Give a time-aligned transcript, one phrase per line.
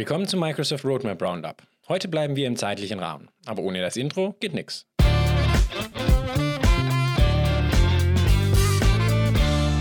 [0.00, 1.62] Willkommen zum Microsoft Roadmap Roundup.
[1.86, 4.86] Heute bleiben wir im zeitlichen Rahmen, aber ohne das Intro geht nix.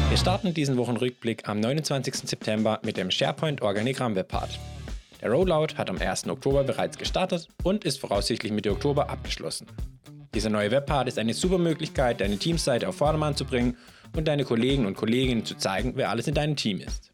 [0.10, 2.16] Wir starten diesen Wochenrückblick am 29.
[2.16, 4.60] September mit dem SharePoint Organigramm Webpart.
[5.22, 6.28] Der Rollout hat am 1.
[6.28, 9.68] Oktober bereits gestartet und ist voraussichtlich Mitte Oktober abgeschlossen.
[10.36, 13.78] Dieser neue Webpart ist eine super Möglichkeit, deine Teamseite auf Vordermann zu bringen
[14.14, 17.10] und deine Kollegen und Kolleginnen zu zeigen, wer alles in deinem Team ist.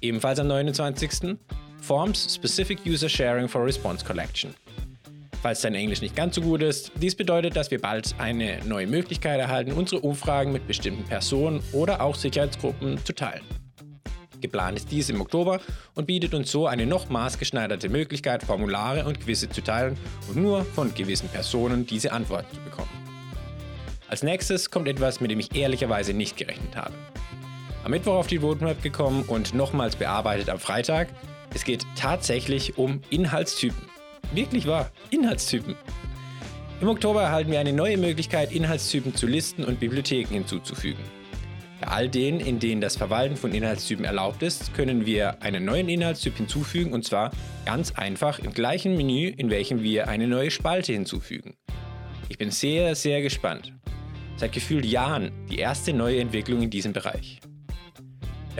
[0.00, 1.38] Ebenfalls am 29.
[1.80, 4.54] Forms Specific User Sharing for Response Collection.
[5.42, 8.86] Falls dein Englisch nicht ganz so gut ist, dies bedeutet, dass wir bald eine neue
[8.86, 13.42] Möglichkeit erhalten, unsere Umfragen mit bestimmten Personen oder auch Sicherheitsgruppen zu teilen.
[14.40, 15.60] Geplant ist dies im Oktober
[15.94, 19.96] und bietet uns so eine noch maßgeschneiderte Möglichkeit, Formulare und Quizze zu teilen
[20.28, 22.90] und nur von gewissen Personen diese Antworten zu bekommen.
[24.08, 26.94] Als nächstes kommt etwas, mit dem ich ehrlicherweise nicht gerechnet habe.
[27.84, 31.08] Am Mittwoch auf die Roadmap gekommen und nochmals bearbeitet am Freitag.
[31.54, 33.82] Es geht tatsächlich um Inhaltstypen.
[34.32, 35.74] Wirklich wahr, Inhaltstypen.
[36.80, 41.02] Im Oktober erhalten wir eine neue Möglichkeit, Inhaltstypen zu Listen und Bibliotheken hinzuzufügen.
[41.80, 45.88] Bei all denen, in denen das Verwalten von Inhaltstypen erlaubt ist, können wir einen neuen
[45.88, 47.32] Inhaltstyp hinzufügen und zwar
[47.64, 51.56] ganz einfach im gleichen Menü, in welchem wir eine neue Spalte hinzufügen.
[52.28, 53.72] Ich bin sehr, sehr gespannt.
[54.36, 57.40] Seit gefühlt Jahren die erste neue Entwicklung in diesem Bereich.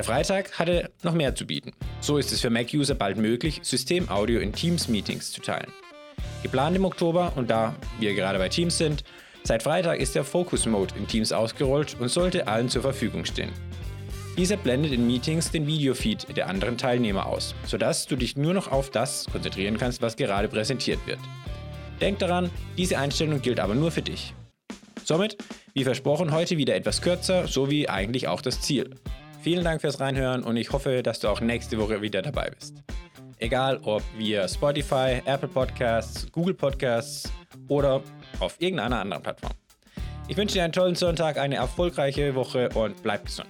[0.00, 1.72] Der Freitag hatte noch mehr zu bieten.
[2.00, 5.70] So ist es für Mac-User bald möglich, Systemaudio in Teams-Meetings zu teilen.
[6.42, 9.04] Geplant im Oktober und da wir gerade bei Teams sind,
[9.42, 13.50] Seit Freitag ist der Focus Mode in Teams ausgerollt und sollte allen zur Verfügung stehen.
[14.38, 18.72] Dieser blendet in Meetings den Videofeed der anderen Teilnehmer aus, sodass du dich nur noch
[18.72, 21.20] auf das konzentrieren kannst, was gerade präsentiert wird.
[22.00, 24.32] Denk daran, diese Einstellung gilt aber nur für dich.
[25.04, 25.36] Somit,
[25.74, 28.96] wie versprochen, heute wieder etwas kürzer, so wie eigentlich auch das Ziel.
[29.42, 32.82] Vielen Dank fürs Reinhören und ich hoffe, dass du auch nächste Woche wieder dabei bist.
[33.38, 37.32] Egal ob via Spotify, Apple Podcasts, Google Podcasts
[37.68, 38.02] oder
[38.38, 39.52] auf irgendeiner anderen Plattform.
[40.28, 43.48] Ich wünsche dir einen tollen Sonntag, eine erfolgreiche Woche und bleib gesund.